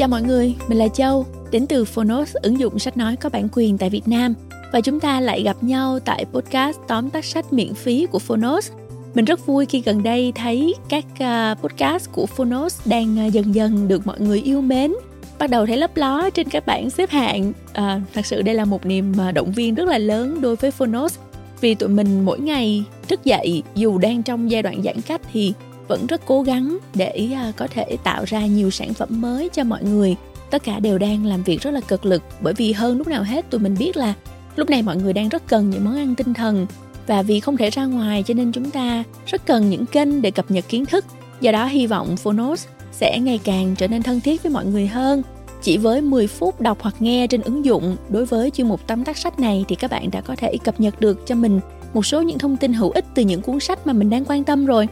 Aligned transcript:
Chào 0.00 0.08
mọi 0.08 0.22
người, 0.22 0.54
mình 0.68 0.78
là 0.78 0.88
Châu, 0.88 1.26
đến 1.50 1.66
từ 1.66 1.84
Phonos, 1.84 2.36
ứng 2.42 2.58
dụng 2.58 2.78
sách 2.78 2.96
nói 2.96 3.16
có 3.16 3.28
bản 3.28 3.48
quyền 3.52 3.78
tại 3.78 3.90
Việt 3.90 4.08
Nam. 4.08 4.34
Và 4.72 4.80
chúng 4.80 5.00
ta 5.00 5.20
lại 5.20 5.42
gặp 5.42 5.56
nhau 5.60 5.98
tại 6.04 6.24
podcast 6.32 6.78
tóm 6.88 7.10
tắt 7.10 7.24
sách 7.24 7.52
miễn 7.52 7.74
phí 7.74 8.06
của 8.06 8.18
Phonos. 8.18 8.70
Mình 9.14 9.24
rất 9.24 9.46
vui 9.46 9.66
khi 9.66 9.80
gần 9.80 10.02
đây 10.02 10.32
thấy 10.34 10.74
các 10.88 11.04
à, 11.18 11.54
podcast 11.62 12.12
của 12.12 12.26
Phonos 12.26 12.80
đang 12.84 13.18
à, 13.18 13.26
dần 13.26 13.54
dần 13.54 13.88
được 13.88 14.06
mọi 14.06 14.20
người 14.20 14.40
yêu 14.40 14.60
mến 14.60 14.92
bắt 15.38 15.50
đầu 15.50 15.66
thấy 15.66 15.76
lấp 15.76 15.96
ló 15.96 16.30
trên 16.30 16.48
các 16.48 16.66
bảng 16.66 16.90
xếp 16.90 17.10
hạng 17.10 17.52
à, 17.72 18.00
thật 18.14 18.26
sự 18.26 18.42
đây 18.42 18.54
là 18.54 18.64
một 18.64 18.86
niềm 18.86 19.12
à, 19.20 19.32
động 19.32 19.52
viên 19.52 19.74
rất 19.74 19.88
là 19.88 19.98
lớn 19.98 20.40
đối 20.40 20.56
với 20.56 20.70
Phonos 20.70 21.18
vì 21.60 21.74
tụi 21.74 21.88
mình 21.88 22.24
mỗi 22.24 22.40
ngày 22.40 22.84
thức 23.08 23.24
dậy 23.24 23.62
dù 23.74 23.98
đang 23.98 24.22
trong 24.22 24.50
giai 24.50 24.62
đoạn 24.62 24.82
giãn 24.82 25.00
cách 25.00 25.20
thì 25.32 25.52
vẫn 25.90 26.06
rất 26.06 26.20
cố 26.26 26.42
gắng 26.42 26.78
để 26.94 27.28
à, 27.34 27.52
có 27.56 27.66
thể 27.70 27.96
tạo 28.04 28.24
ra 28.26 28.46
nhiều 28.46 28.70
sản 28.70 28.94
phẩm 28.94 29.20
mới 29.20 29.48
cho 29.48 29.64
mọi 29.64 29.82
người. 29.84 30.16
Tất 30.50 30.64
cả 30.64 30.80
đều 30.80 30.98
đang 30.98 31.26
làm 31.26 31.42
việc 31.42 31.62
rất 31.62 31.70
là 31.70 31.80
cực 31.80 32.06
lực, 32.06 32.22
bởi 32.40 32.54
vì 32.54 32.72
hơn 32.72 32.98
lúc 32.98 33.08
nào 33.08 33.22
hết 33.22 33.50
tụi 33.50 33.60
mình 33.60 33.76
biết 33.78 33.96
là 33.96 34.14
lúc 34.56 34.70
này 34.70 34.82
mọi 34.82 34.96
người 34.96 35.12
đang 35.12 35.28
rất 35.28 35.42
cần 35.48 35.70
những 35.70 35.84
món 35.84 35.96
ăn 35.96 36.14
tinh 36.14 36.34
thần. 36.34 36.66
Và 37.06 37.22
vì 37.22 37.40
không 37.40 37.56
thể 37.56 37.70
ra 37.70 37.84
ngoài 37.84 38.24
cho 38.26 38.34
nên 38.34 38.52
chúng 38.52 38.70
ta 38.70 39.04
rất 39.26 39.46
cần 39.46 39.70
những 39.70 39.86
kênh 39.86 40.22
để 40.22 40.30
cập 40.30 40.50
nhật 40.50 40.64
kiến 40.68 40.86
thức. 40.86 41.04
Do 41.40 41.52
đó 41.52 41.66
hy 41.66 41.86
vọng 41.86 42.16
Phonos 42.16 42.66
sẽ 42.92 43.18
ngày 43.18 43.40
càng 43.44 43.74
trở 43.78 43.88
nên 43.88 44.02
thân 44.02 44.20
thiết 44.20 44.42
với 44.42 44.52
mọi 44.52 44.66
người 44.66 44.86
hơn. 44.86 45.22
Chỉ 45.62 45.76
với 45.76 46.00
10 46.00 46.26
phút 46.26 46.60
đọc 46.60 46.78
hoặc 46.80 46.94
nghe 47.00 47.26
trên 47.26 47.42
ứng 47.42 47.64
dụng, 47.64 47.96
đối 48.08 48.24
với 48.24 48.50
chuyên 48.50 48.68
mục 48.68 48.80
tóm 48.86 49.04
tắt 49.04 49.16
sách 49.16 49.40
này 49.40 49.64
thì 49.68 49.76
các 49.76 49.90
bạn 49.90 50.10
đã 50.10 50.20
có 50.20 50.36
thể 50.36 50.56
cập 50.64 50.80
nhật 50.80 51.00
được 51.00 51.26
cho 51.26 51.34
mình 51.34 51.60
một 51.94 52.06
số 52.06 52.22
những 52.22 52.38
thông 52.38 52.56
tin 52.56 52.72
hữu 52.72 52.90
ích 52.90 53.04
từ 53.14 53.22
những 53.22 53.42
cuốn 53.42 53.60
sách 53.60 53.86
mà 53.86 53.92
mình 53.92 54.10
đang 54.10 54.24
quan 54.24 54.44
tâm 54.44 54.66
rồi 54.66 54.88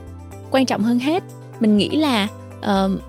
quan 0.51 0.67
trọng 0.67 0.83
hơn 0.83 0.99
hết. 0.99 1.23
Mình 1.61 1.77
nghĩ 1.77 1.89
là 1.89 2.29
uh, 2.59 3.01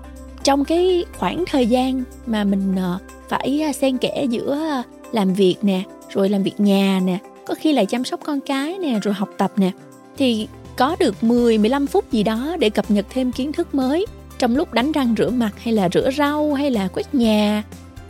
trong 0.42 0.64
cái 0.64 1.04
khoảng 1.18 1.44
thời 1.46 1.66
gian 1.66 2.02
mà 2.26 2.44
mình 2.44 2.74
uh, 2.74 3.00
phải 3.28 3.62
ờ, 3.66 3.72
xen 3.72 3.98
kẽ 3.98 4.26
giữa 4.30 4.82
làm 5.12 5.34
việc 5.34 5.56
nè 5.62 5.82
rồi 6.08 6.28
làm 6.28 6.42
việc 6.42 6.60
nhà 6.60 7.00
nè 7.04 7.18
có 7.46 7.54
khi 7.54 7.72
là 7.72 7.84
chăm 7.84 8.04
sóc 8.04 8.20
con 8.24 8.40
cái 8.40 8.78
nè 8.78 8.98
rồi 9.02 9.14
học 9.14 9.28
tập 9.38 9.52
nè 9.56 9.70
thì 10.16 10.48
có 10.76 10.96
được 11.00 11.24
10 11.24 11.58
15 11.58 11.86
phút 11.86 12.12
gì 12.12 12.22
đó 12.22 12.56
để 12.58 12.70
cập 12.70 12.90
nhật 12.90 13.06
thêm 13.10 13.32
kiến 13.32 13.52
thức 13.52 13.74
mới 13.74 14.06
trong 14.38 14.56
lúc 14.56 14.72
đánh 14.72 14.92
răng 14.92 15.14
rửa 15.18 15.30
mặt 15.30 15.50
hay 15.62 15.74
là 15.74 15.88
rửa 15.92 16.10
rau 16.10 16.54
hay 16.54 16.70
là 16.70 16.88
quét 16.88 17.14
nhà 17.14 17.62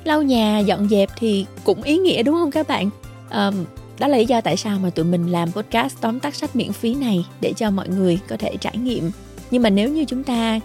lau 0.05 0.23
nhà 0.23 0.59
dọn 0.59 0.89
dẹp 0.89 1.11
thì 1.17 1.47
cũng 1.65 1.83
ý 1.83 1.99
nghĩa 1.99 2.23
đúng 2.23 2.35
không 2.35 2.51
các 2.51 2.69
bạn? 2.69 2.91
Um, 3.31 3.55
đó 4.01 4.09
là 4.09 4.19
lý 4.19 4.25
do 4.25 4.41
tại 4.41 4.57
sao 4.57 4.79
mà 4.79 4.91
tụi 4.91 5.05
mình 5.05 5.27
làm 5.27 5.53
podcast 5.53 6.01
tóm 6.01 6.21
tắt 6.21 6.35
sách 6.35 6.57
miễn 6.57 6.73
phí 6.73 6.95
này 6.95 7.27
để 7.41 7.53
cho 7.57 7.71
mọi 7.71 7.89
người 7.89 8.19
có 8.29 8.37
thể 8.37 8.57
trải 8.57 8.77
nghiệm. 8.77 9.11
Nhưng 9.51 9.63
mà 9.63 9.71
nếu 9.71 9.89
như 9.89 10.05
chúng 10.05 10.25
ta 10.25 10.61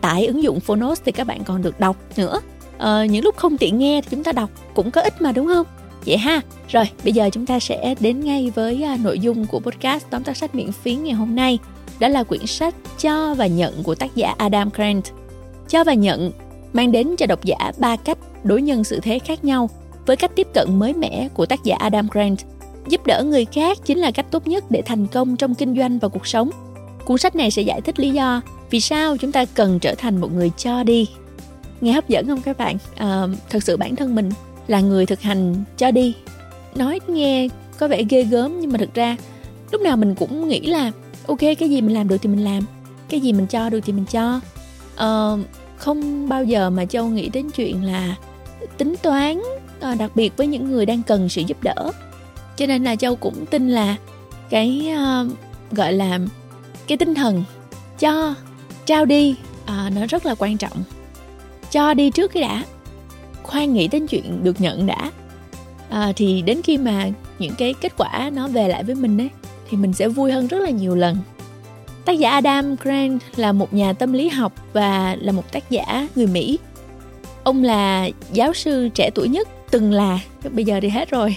tải 0.00 0.26
ứng 0.26 0.42
dụng 0.42 0.60
Phonos 0.60 1.00
thì 1.04 1.12
các 1.12 1.26
bạn 1.26 1.44
còn 1.44 1.62
được 1.62 1.80
đọc 1.80 1.96
nữa. 2.16 2.40
Ờ, 2.78 3.04
những 3.04 3.24
lúc 3.24 3.36
không 3.36 3.58
tiện 3.58 3.78
nghe 3.78 4.00
thì 4.00 4.08
chúng 4.10 4.24
ta 4.24 4.32
đọc 4.32 4.50
cũng 4.74 4.90
có 4.90 5.00
ích 5.00 5.22
mà 5.22 5.32
đúng 5.32 5.46
không? 5.46 5.66
Vậy 6.06 6.16
ha. 6.16 6.40
Rồi 6.68 6.84
bây 7.04 7.12
giờ 7.12 7.30
chúng 7.32 7.46
ta 7.46 7.60
sẽ 7.60 7.94
đến 8.00 8.20
ngay 8.20 8.52
với 8.54 8.82
à, 8.82 8.96
nội 9.02 9.18
dung 9.18 9.46
của 9.46 9.60
podcast 9.60 10.04
tóm 10.10 10.24
tắt 10.24 10.36
sách 10.36 10.54
miễn 10.54 10.72
phí 10.72 10.94
ngày 10.94 11.14
hôm 11.14 11.36
nay. 11.36 11.58
Đó 12.00 12.08
là 12.08 12.24
quyển 12.24 12.46
sách 12.46 12.74
cho 13.00 13.34
và 13.34 13.46
nhận 13.46 13.82
của 13.82 13.94
tác 13.94 14.16
giả 14.16 14.34
Adam 14.38 14.70
Grant. 14.74 15.04
Cho 15.68 15.84
và 15.84 15.94
nhận 15.94 16.32
mang 16.72 16.92
đến 16.92 17.14
cho 17.18 17.26
độc 17.26 17.44
giả 17.44 17.72
ba 17.78 17.96
cách 17.96 18.18
đối 18.44 18.62
nhân 18.62 18.84
sự 18.84 19.00
thế 19.00 19.18
khác 19.18 19.44
nhau 19.44 19.70
với 20.06 20.16
cách 20.16 20.30
tiếp 20.36 20.46
cận 20.54 20.78
mới 20.78 20.92
mẻ 20.92 21.28
của 21.34 21.46
tác 21.46 21.64
giả 21.64 21.76
Adam 21.76 22.08
Grant 22.12 22.38
giúp 22.88 23.06
đỡ 23.06 23.24
người 23.24 23.44
khác 23.44 23.78
chính 23.84 23.98
là 23.98 24.10
cách 24.10 24.26
tốt 24.30 24.46
nhất 24.46 24.64
để 24.70 24.82
thành 24.82 25.06
công 25.06 25.36
trong 25.36 25.54
kinh 25.54 25.76
doanh 25.76 25.98
và 25.98 26.08
cuộc 26.08 26.26
sống. 26.26 26.50
Cuốn 27.04 27.18
sách 27.18 27.36
này 27.36 27.50
sẽ 27.50 27.62
giải 27.62 27.80
thích 27.80 28.00
lý 28.00 28.10
do 28.10 28.40
vì 28.70 28.80
sao 28.80 29.16
chúng 29.16 29.32
ta 29.32 29.44
cần 29.44 29.78
trở 29.78 29.94
thành 29.94 30.20
một 30.20 30.32
người 30.32 30.50
cho 30.56 30.82
đi. 30.82 31.08
Nghe 31.80 31.92
hấp 31.92 32.08
dẫn 32.08 32.26
không 32.26 32.42
các 32.42 32.58
bạn? 32.58 32.76
À, 32.96 33.22
thật 33.50 33.62
sự 33.62 33.76
bản 33.76 33.96
thân 33.96 34.14
mình 34.14 34.30
là 34.66 34.80
người 34.80 35.06
thực 35.06 35.20
hành 35.20 35.64
cho 35.76 35.90
đi. 35.90 36.14
Nói 36.74 37.00
nghe 37.08 37.48
có 37.78 37.88
vẻ 37.88 38.02
ghê 38.08 38.22
gớm 38.22 38.60
nhưng 38.60 38.72
mà 38.72 38.78
thực 38.78 38.94
ra 38.94 39.16
lúc 39.70 39.80
nào 39.80 39.96
mình 39.96 40.14
cũng 40.14 40.48
nghĩ 40.48 40.60
là 40.60 40.92
ok 41.26 41.40
cái 41.40 41.70
gì 41.70 41.80
mình 41.80 41.94
làm 41.94 42.08
được 42.08 42.16
thì 42.22 42.28
mình 42.28 42.44
làm 42.44 42.62
cái 43.08 43.20
gì 43.20 43.32
mình 43.32 43.46
cho 43.46 43.70
được 43.70 43.80
thì 43.80 43.92
mình 43.92 44.04
cho. 44.10 44.40
À, 44.96 45.30
không 45.76 46.28
bao 46.28 46.44
giờ 46.44 46.70
mà 46.70 46.84
châu 46.84 47.06
nghĩ 47.06 47.28
đến 47.28 47.50
chuyện 47.50 47.84
là 47.84 48.16
tính 48.78 48.94
toán 49.02 49.42
ờ, 49.80 49.94
đặc 49.94 50.10
biệt 50.14 50.36
với 50.36 50.46
những 50.46 50.70
người 50.70 50.86
đang 50.86 51.02
cần 51.02 51.28
sự 51.28 51.42
giúp 51.46 51.62
đỡ 51.62 51.92
cho 52.56 52.66
nên 52.66 52.84
là 52.84 52.96
châu 52.96 53.16
cũng 53.16 53.46
tin 53.46 53.68
là 53.68 53.96
cái 54.50 54.92
uh, 54.92 55.32
gọi 55.70 55.92
là 55.92 56.18
cái 56.86 56.98
tinh 56.98 57.14
thần 57.14 57.44
cho 57.98 58.34
trao 58.86 59.04
đi 59.04 59.36
uh, 59.62 59.92
nó 59.92 60.06
rất 60.08 60.26
là 60.26 60.34
quan 60.34 60.56
trọng. 60.56 60.82
Cho 61.70 61.94
đi 61.94 62.10
trước 62.10 62.32
cái 62.32 62.42
đã 62.42 62.64
khoan 63.42 63.72
nghĩ 63.72 63.88
đến 63.88 64.06
chuyện 64.06 64.44
được 64.44 64.60
nhận 64.60 64.86
đã. 64.86 65.10
À, 65.90 66.12
thì 66.16 66.42
đến 66.42 66.62
khi 66.62 66.78
mà 66.78 67.08
những 67.38 67.54
cái 67.58 67.74
kết 67.80 67.92
quả 67.96 68.30
nó 68.34 68.48
về 68.48 68.68
lại 68.68 68.84
với 68.84 68.94
mình 68.94 69.20
ấy 69.20 69.30
thì 69.70 69.76
mình 69.76 69.92
sẽ 69.92 70.08
vui 70.08 70.32
hơn 70.32 70.46
rất 70.46 70.58
là 70.58 70.70
nhiều 70.70 70.94
lần. 70.94 71.16
Tác 72.04 72.12
giả 72.12 72.30
Adam 72.30 72.76
Grant 72.76 73.20
là 73.36 73.52
một 73.52 73.74
nhà 73.74 73.92
tâm 73.92 74.12
lý 74.12 74.28
học 74.28 74.52
và 74.72 75.16
là 75.20 75.32
một 75.32 75.52
tác 75.52 75.70
giả 75.70 76.08
người 76.14 76.26
Mỹ. 76.26 76.58
Ông 77.44 77.64
là 77.64 78.08
giáo 78.32 78.52
sư 78.52 78.88
trẻ 78.94 79.10
tuổi 79.14 79.28
nhất 79.28 79.48
từng 79.70 79.92
là. 79.92 80.18
Bây 80.50 80.64
giờ 80.64 80.78
thì 80.82 80.88
hết 80.88 81.10
rồi 81.10 81.36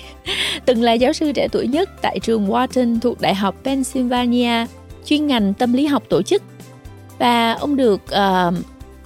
từng 0.68 0.84
là 0.84 0.94
giáo 0.94 1.14
sư 1.14 1.32
trẻ 1.32 1.48
tuổi 1.52 1.68
nhất 1.68 1.90
tại 2.02 2.20
trường 2.20 2.48
Wharton 2.48 3.00
thuộc 3.00 3.22
đại 3.22 3.36
học 3.36 3.56
Pennsylvania 3.64 4.66
chuyên 5.06 5.28
ngành 5.28 5.54
tâm 5.54 5.74
lý 5.74 5.86
học 5.86 6.04
tổ 6.10 6.22
chức 6.22 6.44
và 7.20 7.54
ông 7.54 7.76
được 7.76 8.02
uh, 8.04 8.54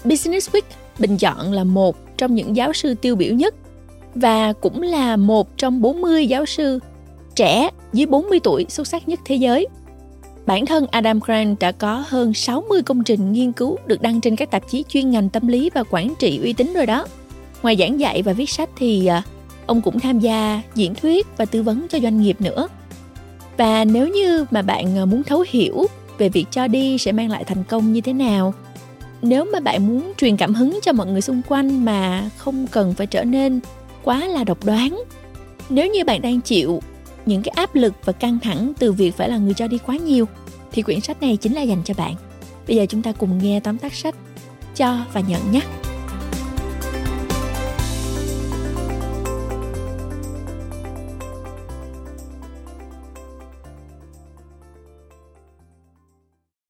Business 0.03 0.49
Week 0.49 0.61
bình 0.99 1.17
chọn 1.17 1.51
là 1.51 1.63
một 1.63 2.17
trong 2.17 2.35
những 2.35 2.55
giáo 2.55 2.73
sư 2.73 2.93
tiêu 2.93 3.15
biểu 3.15 3.33
nhất 3.33 3.55
và 4.15 4.53
cũng 4.53 4.81
là 4.81 5.15
một 5.15 5.57
trong 5.57 5.81
40 5.81 6.27
giáo 6.27 6.45
sư 6.45 6.79
trẻ 7.35 7.69
dưới 7.93 8.05
40 8.05 8.39
tuổi 8.43 8.65
xuất 8.69 8.87
sắc 8.87 9.09
nhất 9.09 9.19
thế 9.25 9.35
giới. 9.35 9.67
Bản 10.45 10.65
thân 10.65 10.85
Adam 10.91 11.19
Grant 11.25 11.59
đã 11.59 11.71
có 11.71 12.03
hơn 12.07 12.33
60 12.33 12.81
công 12.83 13.03
trình 13.03 13.31
nghiên 13.31 13.51
cứu 13.51 13.77
được 13.85 14.01
đăng 14.01 14.21
trên 14.21 14.35
các 14.35 14.51
tạp 14.51 14.69
chí 14.69 14.83
chuyên 14.89 15.09
ngành 15.09 15.29
tâm 15.29 15.47
lý 15.47 15.69
và 15.73 15.83
quản 15.89 16.13
trị 16.19 16.39
uy 16.43 16.53
tín 16.53 16.73
rồi 16.73 16.85
đó. 16.85 17.07
Ngoài 17.63 17.75
giảng 17.79 17.99
dạy 17.99 18.21
và 18.21 18.33
viết 18.33 18.49
sách 18.49 18.69
thì 18.77 19.05
ờ, 19.05 19.21
ông 19.65 19.81
cũng 19.81 19.99
tham 19.99 20.19
gia 20.19 20.61
diễn 20.75 20.95
thuyết 20.95 21.27
và 21.37 21.45
tư 21.45 21.63
vấn 21.63 21.87
cho 21.89 21.99
doanh 21.99 22.21
nghiệp 22.21 22.41
nữa. 22.41 22.67
Và 23.57 23.85
nếu 23.85 24.07
như 24.07 24.45
mà 24.51 24.61
bạn 24.61 24.97
ờ, 24.97 25.05
muốn 25.05 25.23
thấu 25.23 25.45
hiểu 25.49 25.85
về 26.17 26.29
việc 26.29 26.45
cho 26.51 26.67
đi 26.67 26.97
sẽ 26.97 27.11
mang 27.11 27.29
lại 27.29 27.43
thành 27.43 27.63
công 27.63 27.93
như 27.93 28.01
thế 28.01 28.13
nào, 28.13 28.53
nếu 29.21 29.45
mà 29.53 29.59
bạn 29.59 29.87
muốn 29.87 30.11
truyền 30.17 30.37
cảm 30.37 30.53
hứng 30.53 30.79
cho 30.83 30.93
mọi 30.93 31.07
người 31.07 31.21
xung 31.21 31.41
quanh 31.47 31.85
mà 31.85 32.29
không 32.37 32.67
cần 32.67 32.93
phải 32.93 33.07
trở 33.07 33.23
nên 33.23 33.59
quá 34.03 34.27
là 34.27 34.43
độc 34.43 34.65
đoán, 34.65 35.03
nếu 35.69 35.87
như 35.87 36.03
bạn 36.03 36.21
đang 36.21 36.41
chịu 36.41 36.81
những 37.25 37.41
cái 37.41 37.53
áp 37.55 37.75
lực 37.75 37.93
và 38.05 38.13
căng 38.13 38.39
thẳng 38.39 38.73
từ 38.79 38.91
việc 38.91 39.17
phải 39.17 39.29
là 39.29 39.37
người 39.37 39.53
cho 39.53 39.67
đi 39.67 39.77
quá 39.85 39.95
nhiều 39.95 40.25
thì 40.71 40.81
quyển 40.81 41.01
sách 41.01 41.21
này 41.21 41.37
chính 41.37 41.53
là 41.53 41.61
dành 41.61 41.81
cho 41.85 41.93
bạn 41.97 42.15
bây 42.67 42.75
giờ 42.75 42.85
chúng 42.89 43.01
ta 43.01 43.11
cùng 43.11 43.37
nghe 43.37 43.59
tóm 43.59 43.77
tắt 43.77 43.93
sách 43.93 44.15
cho 44.75 44.97
và 45.13 45.21
nhận 45.21 45.51
nhé 45.51 45.61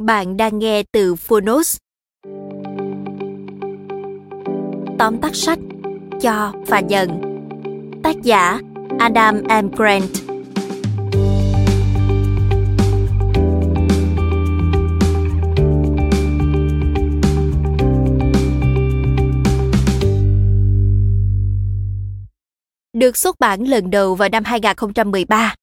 Bạn 0.06 0.38
đang 0.38 0.60
nghe 0.60 0.84
từ 0.92 1.16
Phonos. 1.16 1.78
Tóm 5.00 5.18
tắt 5.22 5.36
sách, 5.36 5.60
Cho 6.22 6.54
và 6.68 6.80
nhận 6.80 7.22
Tác 8.04 8.16
giả, 8.24 8.60
Adam 9.00 9.42
M. 9.44 9.76
Grant 9.76 10.32
được 23.02 23.18
xuất 23.18 23.40
bản 23.40 23.64
lần 23.64 23.90
đầu 23.90 24.16
vào 24.16 24.30
năm 24.30 24.44
2013. 24.44 25.56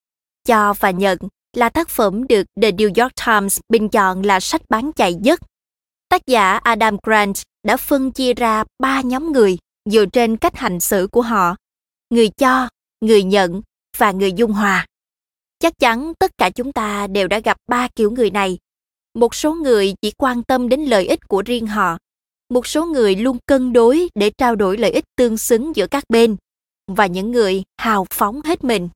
Cho 0.44 0.74
và 0.80 0.90
nhận 0.90 1.18
là 1.56 1.68
tác 1.68 1.88
phẩm 1.88 2.26
được 2.28 2.46
The 2.62 2.70
New 2.70 3.02
York 3.02 3.12
Times 3.26 3.60
bình 3.68 3.88
chọn 3.88 4.22
là 4.22 4.40
sách 4.40 4.62
bán 4.68 4.92
chạy 4.92 5.14
nhất. 5.14 5.40
Tác 6.08 6.26
giả 6.26 6.56
Adam 6.56 6.96
Grant 7.02 7.36
đã 7.62 7.76
phân 7.76 8.12
chia 8.12 8.34
ra 8.34 8.64
ba 8.78 9.00
nhóm 9.00 9.32
người 9.32 9.58
dựa 9.90 10.06
trên 10.06 10.36
cách 10.36 10.56
hành 10.56 10.80
xử 10.80 11.06
của 11.12 11.22
họ. 11.22 11.56
Người 12.10 12.28
cho, 12.28 12.68
người 13.00 13.22
nhận 13.22 13.62
và 13.96 14.12
người 14.12 14.32
dung 14.32 14.52
hòa. 14.52 14.86
Chắc 15.58 15.78
chắn 15.78 16.12
tất 16.18 16.30
cả 16.38 16.50
chúng 16.50 16.72
ta 16.72 17.06
đều 17.06 17.28
đã 17.28 17.38
gặp 17.38 17.56
ba 17.68 17.88
kiểu 17.96 18.10
người 18.10 18.30
này. 18.30 18.58
Một 19.14 19.34
số 19.34 19.54
người 19.54 19.94
chỉ 20.02 20.10
quan 20.10 20.42
tâm 20.42 20.68
đến 20.68 20.80
lợi 20.80 21.06
ích 21.06 21.28
của 21.28 21.42
riêng 21.42 21.66
họ. 21.66 21.98
Một 22.50 22.66
số 22.66 22.86
người 22.86 23.16
luôn 23.16 23.38
cân 23.46 23.72
đối 23.72 24.08
để 24.14 24.30
trao 24.38 24.56
đổi 24.56 24.78
lợi 24.78 24.90
ích 24.90 25.04
tương 25.16 25.38
xứng 25.38 25.76
giữa 25.76 25.86
các 25.86 26.04
bên 26.08 26.36
và 26.86 27.06
những 27.06 27.30
người 27.30 27.62
hào 27.78 28.06
phóng 28.10 28.40
hết 28.44 28.64
mình. 28.64 28.88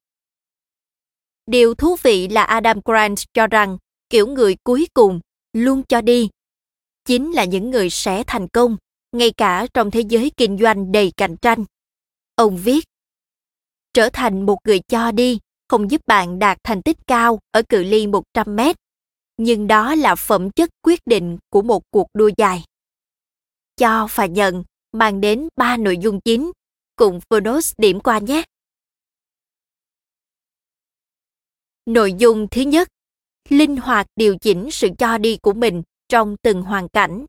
Điều 1.47 1.75
thú 1.75 1.97
vị 2.03 2.29
là 2.29 2.43
Adam 2.43 2.81
Grant 2.85 3.19
cho 3.35 3.47
rằng 3.47 3.79
kiểu 4.11 4.27
người 4.27 4.57
cuối 4.65 4.87
cùng 4.95 5.21
luôn 5.53 5.83
cho 5.89 6.01
đi 6.01 6.29
chính 7.05 7.33
là 7.33 7.45
những 7.45 7.71
người 7.71 7.91
sẽ 7.91 8.25
thành 8.27 8.49
công 8.49 8.77
ngay 9.13 9.31
cả 9.37 9.67
trong 9.75 9.91
thế 9.91 10.01
giới 10.01 10.31
kinh 10.37 10.59
doanh 10.59 10.93
đầy 10.93 11.13
cạnh 11.17 11.37
tranh. 11.37 11.65
Ông 12.35 12.57
viết, 12.57 12.85
trở 13.95 14.09
thành 14.13 14.47
một 14.47 14.59
người 14.65 14.81
cho 14.89 15.13
đi 15.13 15.39
không 15.69 15.91
giúp 15.91 16.01
bạn 16.07 16.39
đạt 16.39 16.59
thành 16.65 16.83
tích 16.83 16.97
cao 17.07 17.39
ở 17.51 17.63
cự 17.69 17.85
ly 17.85 18.07
100 18.07 18.57
mét, 18.57 18.77
nhưng 19.37 19.67
đó 19.67 19.95
là 19.95 20.15
phẩm 20.15 20.51
chất 20.51 20.71
quyết 20.83 21.01
định 21.07 21.39
của 21.51 21.63
một 21.63 21.83
cuộc 21.91 22.07
đua 22.15 22.31
dài. 22.37 22.65
Cho 23.77 24.09
và 24.15 24.27
nhận 24.27 24.65
mang 24.93 25.21
đến 25.21 25.49
ba 25.57 25.77
nội 25.77 25.99
dung 25.99 26.21
chính, 26.21 26.53
cùng 26.97 27.21
Phonos 27.31 27.73
điểm 27.79 28.01
qua 28.01 28.19
nhé. 28.19 28.43
Nội 31.87 32.15
dung 32.19 32.49
thứ 32.49 32.61
nhất, 32.61 32.89
linh 33.49 33.77
hoạt 33.77 34.07
điều 34.17 34.39
chỉnh 34.39 34.71
sự 34.71 34.89
cho 34.99 35.19
đi 35.19 35.37
của 35.37 35.53
mình 35.53 35.83
trong 36.09 36.37
từng 36.43 36.63
hoàn 36.63 36.89
cảnh. 36.89 37.27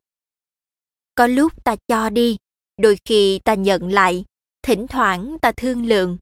Có 1.16 1.28
lúc 1.28 1.64
ta 1.64 1.76
cho 1.88 2.10
đi, 2.10 2.38
đôi 2.78 2.98
khi 3.06 3.40
ta 3.44 3.54
nhận 3.54 3.88
lại, 3.88 4.26
thỉnh 4.62 4.88
thoảng 4.88 5.38
ta 5.42 5.52
thương 5.52 5.86
lượng. 5.86 6.18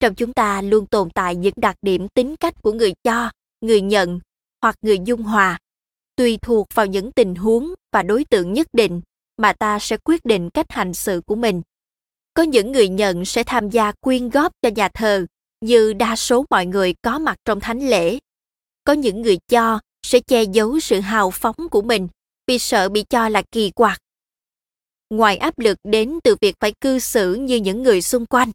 Trong 0.00 0.14
chúng 0.14 0.32
ta 0.32 0.62
luôn 0.62 0.86
tồn 0.86 1.10
tại 1.10 1.36
những 1.36 1.54
đặc 1.56 1.76
điểm 1.82 2.08
tính 2.08 2.36
cách 2.36 2.62
của 2.62 2.72
người 2.72 2.92
cho, 3.02 3.30
người 3.60 3.80
nhận 3.80 4.20
hoặc 4.62 4.76
người 4.82 4.98
dung 5.04 5.22
hòa, 5.22 5.58
tùy 6.16 6.38
thuộc 6.42 6.66
vào 6.74 6.86
những 6.86 7.12
tình 7.12 7.34
huống 7.34 7.74
và 7.92 8.02
đối 8.02 8.24
tượng 8.24 8.52
nhất 8.52 8.66
định 8.72 9.00
mà 9.36 9.52
ta 9.52 9.78
sẽ 9.78 9.96
quyết 9.96 10.24
định 10.24 10.50
cách 10.50 10.72
hành 10.72 10.94
xử 10.94 11.20
của 11.26 11.36
mình. 11.36 11.62
Có 12.34 12.42
những 12.42 12.72
người 12.72 12.88
nhận 12.88 13.24
sẽ 13.24 13.44
tham 13.44 13.70
gia 13.70 13.92
quyên 13.92 14.28
góp 14.28 14.52
cho 14.62 14.68
nhà 14.68 14.88
thờ 14.88 15.26
như 15.60 15.92
đa 15.92 16.16
số 16.16 16.44
mọi 16.50 16.66
người 16.66 16.94
có 17.02 17.18
mặt 17.18 17.36
trong 17.44 17.60
thánh 17.60 17.88
lễ. 17.88 18.18
Có 18.84 18.92
những 18.92 19.22
người 19.22 19.38
cho 19.48 19.80
sẽ 20.02 20.20
che 20.20 20.42
giấu 20.42 20.80
sự 20.80 21.00
hào 21.00 21.30
phóng 21.30 21.68
của 21.70 21.82
mình 21.82 22.08
vì 22.46 22.58
sợ 22.58 22.88
bị 22.88 23.02
cho 23.02 23.28
là 23.28 23.42
kỳ 23.52 23.70
quặc. 23.70 23.98
Ngoài 25.10 25.36
áp 25.36 25.58
lực 25.58 25.78
đến 25.84 26.18
từ 26.24 26.36
việc 26.40 26.54
phải 26.60 26.72
cư 26.80 26.98
xử 26.98 27.34
như 27.34 27.56
những 27.56 27.82
người 27.82 28.02
xung 28.02 28.26
quanh, 28.26 28.50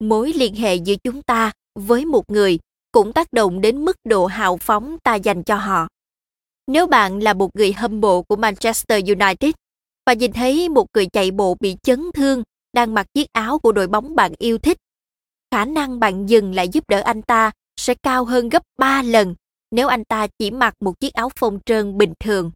mối 0.00 0.32
liên 0.32 0.54
hệ 0.54 0.74
giữa 0.74 0.94
chúng 1.04 1.22
ta 1.22 1.52
với 1.74 2.04
một 2.04 2.30
người 2.30 2.58
cũng 2.92 3.12
tác 3.12 3.32
động 3.32 3.60
đến 3.60 3.84
mức 3.84 3.96
độ 4.04 4.26
hào 4.26 4.56
phóng 4.56 4.96
ta 5.04 5.14
dành 5.14 5.42
cho 5.42 5.56
họ. 5.56 5.88
Nếu 6.66 6.86
bạn 6.86 7.22
là 7.22 7.34
một 7.34 7.50
người 7.54 7.72
hâm 7.72 8.00
mộ 8.00 8.22
của 8.22 8.36
Manchester 8.36 9.04
United 9.08 9.54
và 10.06 10.12
nhìn 10.12 10.32
thấy 10.32 10.68
một 10.68 10.86
người 10.94 11.06
chạy 11.06 11.30
bộ 11.30 11.56
bị 11.60 11.76
chấn 11.82 12.10
thương 12.14 12.42
đang 12.72 12.94
mặc 12.94 13.06
chiếc 13.14 13.26
áo 13.32 13.58
của 13.58 13.72
đội 13.72 13.86
bóng 13.86 14.16
bạn 14.16 14.32
yêu 14.38 14.58
thích 14.58 14.78
khả 15.52 15.64
năng 15.64 16.00
bạn 16.00 16.26
dừng 16.26 16.54
lại 16.54 16.68
giúp 16.68 16.84
đỡ 16.88 17.00
anh 17.00 17.22
ta 17.22 17.50
sẽ 17.76 17.94
cao 18.02 18.24
hơn 18.24 18.48
gấp 18.48 18.62
3 18.78 19.02
lần 19.02 19.34
nếu 19.70 19.88
anh 19.88 20.04
ta 20.04 20.26
chỉ 20.38 20.50
mặc 20.50 20.74
một 20.80 21.00
chiếc 21.00 21.14
áo 21.14 21.28
phông 21.36 21.58
trơn 21.66 21.98
bình 21.98 22.12
thường. 22.20 22.50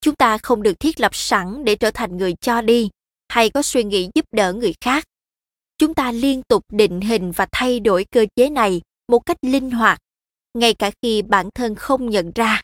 Chúng 0.00 0.14
ta 0.14 0.38
không 0.38 0.62
được 0.62 0.80
thiết 0.80 1.00
lập 1.00 1.14
sẵn 1.14 1.64
để 1.64 1.74
trở 1.74 1.90
thành 1.90 2.16
người 2.16 2.34
cho 2.40 2.62
đi 2.62 2.90
hay 3.28 3.50
có 3.50 3.62
suy 3.62 3.84
nghĩ 3.84 4.10
giúp 4.14 4.24
đỡ 4.32 4.52
người 4.52 4.74
khác. 4.80 5.04
Chúng 5.78 5.94
ta 5.94 6.12
liên 6.12 6.42
tục 6.42 6.62
định 6.72 7.00
hình 7.00 7.32
và 7.32 7.46
thay 7.52 7.80
đổi 7.80 8.04
cơ 8.04 8.26
chế 8.36 8.50
này 8.50 8.80
một 9.08 9.18
cách 9.26 9.38
linh 9.42 9.70
hoạt, 9.70 9.98
ngay 10.54 10.74
cả 10.74 10.90
khi 11.02 11.22
bản 11.22 11.48
thân 11.54 11.74
không 11.74 12.10
nhận 12.10 12.32
ra. 12.34 12.62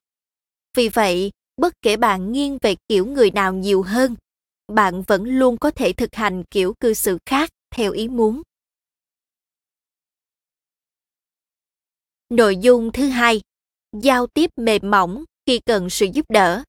Vì 0.77 0.89
vậy, 0.89 1.31
bất 1.57 1.73
kể 1.83 1.97
bạn 1.97 2.33
nghiêng 2.33 2.59
về 2.63 2.77
kiểu 2.89 3.07
người 3.07 3.31
nào 3.31 3.53
nhiều 3.55 3.83
hơn, 3.83 4.15
bạn 4.73 5.03
vẫn 5.03 5.25
luôn 5.25 5.57
có 5.57 5.71
thể 5.71 5.93
thực 5.93 6.15
hành 6.15 6.45
kiểu 6.51 6.75
cư 6.81 6.95
xử 6.95 7.19
khác 7.27 7.51
theo 7.71 7.93
ý 7.93 8.09
muốn. 8.09 8.43
Nội 12.35 12.57
dung 12.57 12.93
thứ 12.93 13.09
hai, 13.09 13.41
giao 14.03 14.27
tiếp 14.27 14.51
mềm 14.57 14.91
mỏng 14.91 15.25
khi 15.47 15.61
cần 15.67 15.91
sự 15.91 16.07
giúp 16.13 16.27
đỡ. 16.29 16.63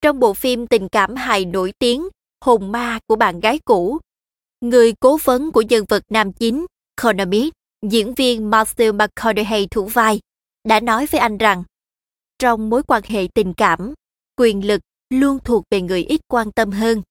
Trong 0.00 0.20
bộ 0.20 0.34
phim 0.34 0.66
tình 0.66 0.88
cảm 0.88 1.16
hài 1.16 1.44
nổi 1.44 1.72
tiếng 1.78 2.08
Hồn 2.44 2.72
ma 2.72 2.98
của 3.06 3.16
bạn 3.16 3.40
gái 3.40 3.58
cũ, 3.64 3.98
người 4.60 4.92
cố 5.00 5.18
vấn 5.24 5.52
của 5.52 5.62
nhân 5.62 5.84
vật 5.88 6.02
nam 6.08 6.32
chính, 6.32 6.66
Konami, 7.02 7.50
diễn 7.90 8.14
viên 8.14 8.50
Matthew 8.50 8.92
McConaughey 8.92 9.66
thủ 9.66 9.86
vai, 9.86 10.20
đã 10.68 10.80
nói 10.80 11.06
với 11.06 11.20
anh 11.20 11.38
rằng 11.38 11.64
trong 12.38 12.70
mối 12.70 12.82
quan 12.82 13.02
hệ 13.06 13.28
tình 13.34 13.54
cảm, 13.54 13.94
quyền 14.36 14.66
lực 14.66 14.80
luôn 15.10 15.38
thuộc 15.44 15.64
về 15.70 15.80
người 15.80 16.04
ít 16.04 16.20
quan 16.28 16.52
tâm 16.52 16.70
hơn. 16.70 17.02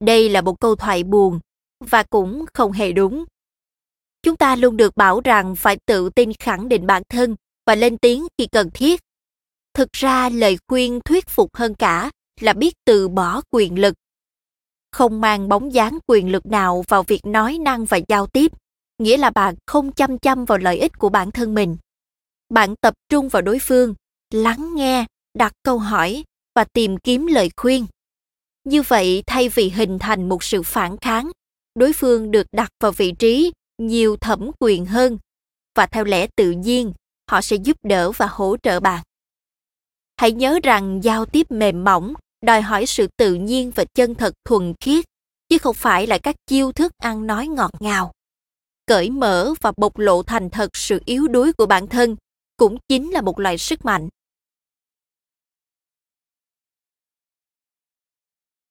Đây 0.00 0.28
là 0.28 0.40
một 0.40 0.60
câu 0.60 0.76
thoại 0.76 1.04
buồn 1.04 1.40
và 1.84 2.02
cũng 2.02 2.44
không 2.54 2.72
hề 2.72 2.92
đúng. 2.92 3.24
Chúng 4.22 4.36
ta 4.36 4.56
luôn 4.56 4.76
được 4.76 4.96
bảo 4.96 5.20
rằng 5.24 5.56
phải 5.56 5.78
tự 5.86 6.10
tin 6.10 6.32
khẳng 6.38 6.68
định 6.68 6.86
bản 6.86 7.02
thân 7.08 7.36
và 7.66 7.74
lên 7.74 7.98
tiếng 7.98 8.26
khi 8.38 8.46
cần 8.52 8.70
thiết. 8.74 9.00
Thực 9.74 9.92
ra 9.92 10.28
lời 10.28 10.58
khuyên 10.68 11.00
thuyết 11.04 11.28
phục 11.28 11.56
hơn 11.56 11.74
cả 11.74 12.10
là 12.40 12.52
biết 12.52 12.74
từ 12.84 13.08
bỏ 13.08 13.40
quyền 13.50 13.80
lực. 13.80 13.94
Không 14.92 15.20
mang 15.20 15.48
bóng 15.48 15.74
dáng 15.74 15.98
quyền 16.06 16.32
lực 16.32 16.46
nào 16.46 16.84
vào 16.88 17.02
việc 17.02 17.26
nói 17.26 17.58
năng 17.58 17.84
và 17.84 17.98
giao 18.08 18.26
tiếp, 18.26 18.52
nghĩa 18.98 19.16
là 19.16 19.30
bạn 19.30 19.54
không 19.66 19.92
chăm 19.92 20.18
chăm 20.18 20.44
vào 20.44 20.58
lợi 20.58 20.78
ích 20.78 20.98
của 20.98 21.08
bản 21.08 21.30
thân 21.30 21.54
mình. 21.54 21.76
Bạn 22.48 22.74
tập 22.80 22.94
trung 23.08 23.28
vào 23.28 23.42
đối 23.42 23.58
phương, 23.58 23.94
lắng 24.34 24.74
nghe, 24.74 25.06
đặt 25.38 25.52
câu 25.62 25.78
hỏi 25.78 26.24
và 26.54 26.64
tìm 26.64 26.96
kiếm 26.96 27.26
lời 27.26 27.50
khuyên. 27.56 27.86
Như 28.64 28.82
vậy, 28.82 29.22
thay 29.26 29.48
vì 29.48 29.70
hình 29.70 29.98
thành 29.98 30.28
một 30.28 30.42
sự 30.44 30.62
phản 30.62 30.96
kháng, 30.96 31.30
đối 31.74 31.92
phương 31.92 32.30
được 32.30 32.46
đặt 32.52 32.70
vào 32.80 32.92
vị 32.92 33.12
trí 33.12 33.52
nhiều 33.78 34.16
thẩm 34.16 34.50
quyền 34.60 34.86
hơn, 34.86 35.18
và 35.74 35.86
theo 35.86 36.04
lẽ 36.04 36.26
tự 36.36 36.50
nhiên, 36.50 36.92
họ 37.30 37.40
sẽ 37.40 37.56
giúp 37.56 37.76
đỡ 37.82 38.12
và 38.12 38.26
hỗ 38.26 38.56
trợ 38.62 38.80
bạn. 38.80 39.04
Hãy 40.16 40.32
nhớ 40.32 40.58
rằng 40.62 41.00
giao 41.02 41.26
tiếp 41.26 41.50
mềm 41.50 41.84
mỏng, 41.84 42.14
đòi 42.42 42.62
hỏi 42.62 42.86
sự 42.86 43.06
tự 43.16 43.34
nhiên 43.34 43.70
và 43.70 43.84
chân 43.94 44.14
thật 44.14 44.34
thuần 44.44 44.74
khiết, 44.80 45.04
chứ 45.48 45.58
không 45.58 45.74
phải 45.74 46.06
là 46.06 46.18
các 46.18 46.36
chiêu 46.46 46.72
thức 46.72 46.92
ăn 46.98 47.26
nói 47.26 47.46
ngọt 47.46 47.70
ngào. 47.80 48.12
Cởi 48.86 49.10
mở 49.10 49.54
và 49.60 49.72
bộc 49.76 49.98
lộ 49.98 50.22
thành 50.22 50.50
thật 50.50 50.76
sự 50.76 51.00
yếu 51.04 51.28
đuối 51.28 51.52
của 51.52 51.66
bản 51.66 51.86
thân 51.86 52.16
cũng 52.56 52.78
chính 52.88 53.10
là 53.10 53.20
một 53.20 53.38
loại 53.38 53.58
sức 53.58 53.84
mạnh. 53.84 54.08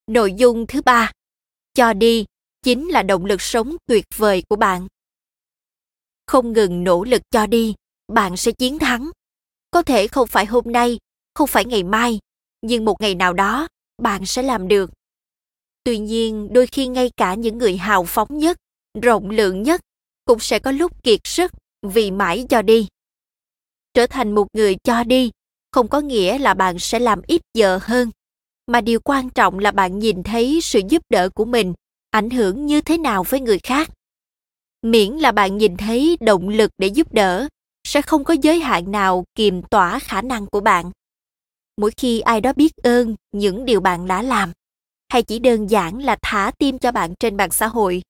Nội 0.08 0.34
dung 0.34 0.68
thứ 0.68 0.82
ba, 0.82 1.12
cho 1.74 1.94
đi, 1.94 2.26
chính 2.64 2.88
là 2.88 3.04
động 3.04 3.26
lực 3.26 3.42
sống 3.42 3.76
tuyệt 3.86 4.06
vời 4.16 4.44
của 4.50 4.56
bạn 4.56 4.88
không 6.28 6.54
ngừng 6.54 6.84
nỗ 6.84 7.04
lực 7.04 7.22
cho 7.32 7.48
đi, 7.48 7.76
bạn 8.14 8.38
sẽ 8.38 8.52
chiến 8.52 8.80
thắng. 8.80 9.10
Có 9.72 9.82
thể 9.82 10.08
không 10.08 10.28
phải 10.28 10.46
hôm 10.46 10.64
nay, 10.72 10.98
không 11.36 11.48
phải 11.48 11.66
ngày 11.66 11.84
mai, 11.84 12.20
nhưng 12.62 12.86
một 12.86 13.02
ngày 13.02 13.16
nào 13.16 13.34
đó, 13.34 13.68
bạn 14.02 14.26
sẽ 14.26 14.42
làm 14.42 14.68
được. 14.68 14.92
Tuy 15.84 15.98
nhiên, 15.98 16.48
đôi 16.52 16.68
khi 16.68 16.88
ngay 16.88 17.12
cả 17.18 17.34
những 17.34 17.58
người 17.58 17.78
hào 17.78 18.04
phóng 18.04 18.38
nhất, 18.38 18.58
rộng 19.02 19.30
lượng 19.30 19.64
nhất 19.64 19.82
cũng 20.26 20.40
sẽ 20.40 20.60
có 20.60 20.72
lúc 20.72 21.04
kiệt 21.04 21.20
sức 21.24 21.52
vì 21.82 22.12
mãi 22.12 22.46
cho 22.50 22.62
đi. 22.62 22.88
Trở 23.94 24.08
thành 24.08 24.36
một 24.36 24.48
người 24.54 24.76
cho 24.84 25.04
đi 25.04 25.32
không 25.72 25.88
có 25.88 26.00
nghĩa 26.00 26.38
là 26.38 26.54
bạn 26.54 26.80
sẽ 26.80 27.00
làm 27.00 27.22
ít 27.28 27.42
giờ 27.54 27.80
hơn, 27.82 28.12
mà 28.68 28.82
điều 28.82 29.00
quan 29.00 29.30
trọng 29.30 29.60
là 29.60 29.72
bạn 29.72 30.00
nhìn 30.00 30.24
thấy 30.24 30.60
sự 30.64 30.82
giúp 30.90 31.04
đỡ 31.10 31.30
của 31.30 31.46
mình 31.46 31.74
ảnh 32.12 32.30
hưởng 32.30 32.66
như 32.66 32.82
thế 32.82 32.98
nào 32.98 33.24
với 33.24 33.40
người 33.40 33.60
khác 33.64 33.90
miễn 34.92 35.12
là 35.12 35.32
bạn 35.32 35.58
nhìn 35.58 35.78
thấy 35.78 36.18
động 36.20 36.50
lực 36.50 36.72
để 36.78 36.88
giúp 36.88 37.14
đỡ, 37.14 37.48
sẽ 37.88 38.02
không 38.02 38.24
có 38.24 38.36
giới 38.42 38.60
hạn 38.60 38.92
nào 38.92 39.26
kiềm 39.36 39.62
tỏa 39.62 40.00
khả 40.00 40.22
năng 40.22 40.46
của 40.46 40.60
bạn. 40.60 40.92
Mỗi 41.78 41.92
khi 41.98 42.20
ai 42.20 42.42
đó 42.42 42.54
biết 42.56 42.78
ơn 42.78 43.16
những 43.32 43.66
điều 43.66 43.80
bạn 43.80 44.08
đã 44.08 44.22
làm, 44.22 44.52
hay 45.10 45.24
chỉ 45.24 45.40
đơn 45.40 45.68
giản 45.68 46.04
là 46.04 46.18
thả 46.22 46.52
tim 46.60 46.80
cho 46.80 46.92
bạn 46.92 47.16
trên 47.20 47.38
mạng 47.38 47.52
xã 47.52 47.68
hội, 47.68 48.02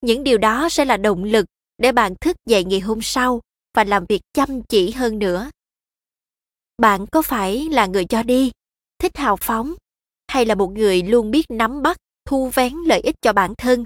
những 0.00 0.24
điều 0.24 0.38
đó 0.38 0.68
sẽ 0.68 0.84
là 0.84 0.96
động 0.96 1.24
lực 1.24 1.46
để 1.78 1.92
bạn 1.92 2.14
thức 2.20 2.36
dậy 2.46 2.64
ngày 2.64 2.80
hôm 2.80 3.02
sau 3.02 3.40
và 3.74 3.84
làm 3.84 4.04
việc 4.08 4.20
chăm 4.34 4.62
chỉ 4.62 4.90
hơn 4.90 5.18
nữa. 5.18 5.50
Bạn 6.78 7.06
có 7.06 7.22
phải 7.22 7.68
là 7.70 7.86
người 7.86 8.04
cho 8.04 8.22
đi, 8.22 8.50
thích 8.98 9.16
hào 9.16 9.36
phóng, 9.36 9.74
hay 10.28 10.44
là 10.44 10.54
một 10.54 10.72
người 10.72 11.02
luôn 11.02 11.30
biết 11.30 11.46
nắm 11.48 11.82
bắt, 11.82 11.96
thu 12.24 12.50
vén 12.54 12.74
lợi 12.86 13.00
ích 13.00 13.14
cho 13.22 13.32
bản 13.32 13.54
thân? 13.54 13.84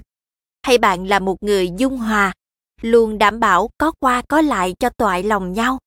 Hay 0.63 0.77
bạn 0.77 1.07
là 1.07 1.19
một 1.19 1.43
người 1.43 1.71
dung 1.77 1.97
hòa, 1.97 2.33
luôn 2.81 3.17
đảm 3.17 3.39
bảo 3.39 3.69
có 3.77 3.91
qua 3.99 4.21
có 4.29 4.41
lại 4.41 4.75
cho 4.79 4.89
toại 4.89 5.23
lòng 5.23 5.53
nhau? 5.53 5.79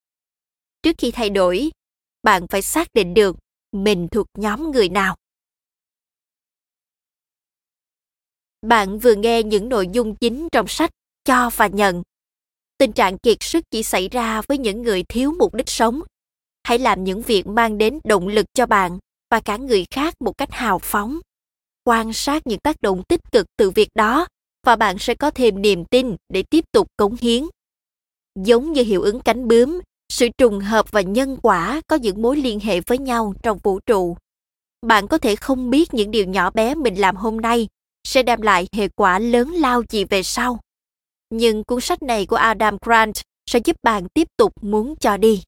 Trước 0.83 0.97
khi 0.99 1.11
thay 1.11 1.31
đổi, 1.31 1.71
bạn 2.23 2.47
phải 2.49 2.63
xác 2.63 2.89
định 2.95 3.15
được 3.15 3.37
mình 3.73 4.09
thuộc 4.09 4.27
nhóm 4.39 4.71
người 4.71 4.89
nào. 4.89 5.17
Bạn 8.63 8.99
vừa 8.99 9.15
nghe 9.15 9.43
những 9.43 9.69
nội 9.69 9.89
dung 9.93 10.15
chính 10.15 10.49
trong 10.53 10.69
sách 10.69 10.91
cho 11.25 11.51
và 11.57 11.67
nhận. 11.67 12.03
Tình 12.79 12.93
trạng 12.93 13.19
kiệt 13.19 13.37
sức 13.41 13.65
chỉ 13.71 13.83
xảy 13.83 14.09
ra 14.09 14.43
với 14.49 14.59
những 14.59 14.83
người 14.83 15.03
thiếu 15.03 15.35
mục 15.39 15.55
đích 15.55 15.69
sống. 15.69 16.01
Hãy 16.63 16.79
làm 16.79 17.05
những 17.05 17.23
việc 17.23 17.47
mang 17.47 17.79
đến 17.79 17.99
động 18.05 18.29
lực 18.29 18.47
cho 18.55 18.67
bạn 18.67 18.99
và 19.31 19.41
cả 19.41 19.57
người 19.57 19.87
khác 19.91 20.15
một 20.21 20.39
cách 20.39 20.53
hào 20.53 20.79
phóng. 20.79 21.19
Quan 21.85 22.13
sát 22.13 22.47
những 22.47 22.61
tác 22.61 22.77
động 22.83 23.03
tích 23.09 23.21
cực 23.33 23.47
từ 23.57 23.71
việc 23.71 23.89
đó 23.95 24.27
và 24.67 24.77
bạn 24.77 24.99
sẽ 24.99 25.15
có 25.15 25.31
thêm 25.31 25.63
niềm 25.63 25.85
tin 25.85 26.17
để 26.29 26.43
tiếp 26.43 26.65
tục 26.73 26.87
cống 26.97 27.17
hiến. 27.21 27.45
Giống 28.45 28.73
như 28.73 28.83
hiệu 28.83 29.03
ứng 29.03 29.21
cánh 29.21 29.49
bướm, 29.49 29.81
sự 30.13 30.29
trùng 30.39 30.61
hợp 30.61 30.91
và 30.91 31.01
nhân 31.01 31.37
quả 31.43 31.81
có 31.89 31.97
những 31.97 32.23
mối 32.23 32.37
liên 32.37 32.61
hệ 32.61 32.81
với 32.81 32.99
nhau 32.99 33.35
trong 33.43 33.59
vũ 33.63 33.81
trụ. 33.87 34.17
bạn 34.87 35.09
có 35.09 35.19
thể 35.19 35.37
không 35.37 35.71
biết 35.71 35.95
những 35.95 36.11
điều 36.11 36.25
nhỏ 36.25 36.51
bé 36.51 36.75
mình 36.75 37.01
làm 37.01 37.17
hôm 37.17 37.41
nay 37.41 37.69
sẽ 38.09 38.23
đem 38.23 38.43
lại 38.43 38.67
hệ 38.73 38.89
quả 38.89 39.19
lớn 39.19 39.51
lao 39.51 39.83
gì 39.91 40.05
về 40.05 40.23
sau. 40.23 40.59
Nhưng 41.31 41.65
cuốn 41.65 41.81
sách 41.81 42.03
này 42.03 42.27
của 42.27 42.37
Adam 42.37 42.77
Grant 42.85 43.15
sẽ 43.51 43.59
giúp 43.65 43.77
bạn 43.83 44.09
tiếp 44.15 44.29
tục 44.37 44.53
muốn 44.63 44.95
cho 45.01 45.17
đi. 45.17 45.43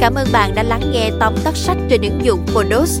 Cảm 0.00 0.14
ơn 0.14 0.28
bạn 0.32 0.54
đã 0.54 0.62
lắng 0.62 0.90
nghe 0.92 1.10
tóm 1.20 1.34
tắt 1.44 1.56
sách 1.56 1.76
trên 1.90 2.02
ứng 2.02 2.20
dụng 2.24 2.40
Podos. 2.54 3.00